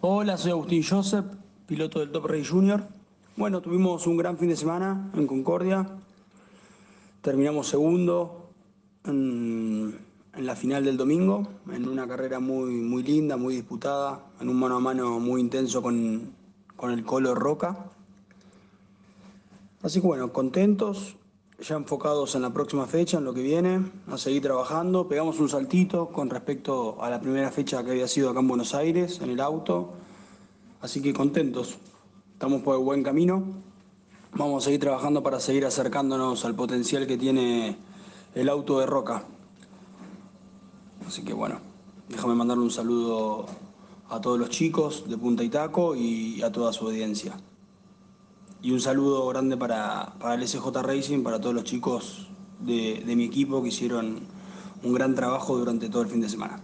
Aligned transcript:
Hola, 0.00 0.36
soy 0.36 0.52
Agustín 0.52 0.84
Joseph, 0.88 1.24
piloto 1.66 1.98
del 1.98 2.12
Top 2.12 2.26
Race 2.26 2.44
Junior. 2.44 2.86
Bueno, 3.36 3.60
tuvimos 3.60 4.06
un 4.06 4.16
gran 4.16 4.38
fin 4.38 4.48
de 4.48 4.54
semana 4.54 5.10
en 5.16 5.26
Concordia. 5.26 5.88
Terminamos 7.20 7.66
segundo 7.66 8.48
en, 9.02 9.98
la 10.36 10.54
final 10.54 10.84
del 10.84 10.96
domingo, 10.96 11.48
en 11.72 11.88
una 11.88 12.06
carrera 12.06 12.38
muy, 12.38 12.74
muy 12.74 13.02
linda, 13.02 13.36
muy 13.36 13.56
disputada, 13.56 14.24
en 14.40 14.48
un 14.48 14.60
mano 14.60 14.76
a 14.76 14.80
mano 14.80 15.18
muy 15.18 15.40
intenso 15.40 15.82
con, 15.82 16.30
con 16.76 16.92
el 16.92 17.04
Colo 17.04 17.34
Roca. 17.34 17.90
Así 19.82 20.00
que 20.00 20.06
bueno, 20.06 20.32
contentos, 20.32 21.16
ya 21.60 21.74
enfocados 21.74 22.36
en 22.36 22.42
la 22.42 22.52
próxima 22.52 22.86
fecha, 22.86 23.18
en 23.18 23.24
lo 23.24 23.34
que 23.34 23.42
viene, 23.42 23.90
a 24.06 24.16
seguir 24.16 24.42
trabajando. 24.42 25.08
Pegamos 25.08 25.40
un 25.40 25.48
saltito 25.48 26.08
con 26.08 26.30
respecto 26.30 27.02
a 27.02 27.10
la 27.10 27.20
primera 27.20 27.50
fecha 27.50 27.82
que 27.82 27.90
había 27.90 28.06
sido 28.06 28.30
acá 28.30 28.40
en 28.40 28.48
Buenos 28.48 28.74
Aires, 28.74 29.20
en 29.20 29.30
el 29.30 29.40
auto. 29.40 29.92
Así 30.80 31.02
que 31.02 31.12
contentos, 31.12 31.76
estamos 32.32 32.62
por 32.62 32.76
el 32.76 32.84
buen 32.84 33.02
camino. 33.02 33.42
Vamos 34.34 34.62
a 34.62 34.64
seguir 34.66 34.80
trabajando 34.80 35.22
para 35.22 35.40
seguir 35.40 35.66
acercándonos 35.66 36.44
al 36.44 36.54
potencial 36.54 37.08
que 37.08 37.16
tiene 37.16 37.76
el 38.36 38.48
auto 38.48 38.78
de 38.78 38.86
Roca. 38.86 39.24
Así 41.08 41.24
que 41.24 41.32
bueno, 41.32 41.58
déjame 42.08 42.34
mandarle 42.36 42.62
un 42.62 42.70
saludo 42.70 43.46
a 44.08 44.20
todos 44.20 44.38
los 44.38 44.50
chicos 44.50 45.08
de 45.08 45.18
Punta 45.18 45.42
y 45.42 45.48
Taco 45.48 45.96
y 45.96 46.40
a 46.42 46.52
toda 46.52 46.72
su 46.72 46.86
audiencia. 46.86 47.36
Y 48.60 48.72
un 48.72 48.80
saludo 48.80 49.26
grande 49.28 49.56
para, 49.56 50.14
para 50.18 50.34
el 50.34 50.46
SJ 50.46 50.82
Racing, 50.82 51.22
para 51.22 51.40
todos 51.40 51.54
los 51.54 51.64
chicos 51.64 52.26
de, 52.60 53.02
de 53.06 53.16
mi 53.16 53.24
equipo 53.24 53.62
que 53.62 53.68
hicieron 53.68 54.20
un 54.82 54.92
gran 54.92 55.14
trabajo 55.14 55.56
durante 55.56 55.88
todo 55.88 56.02
el 56.02 56.08
fin 56.08 56.20
de 56.20 56.28
semana. 56.28 56.60